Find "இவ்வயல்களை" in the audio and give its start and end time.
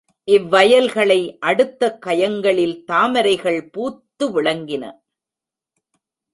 0.27-1.37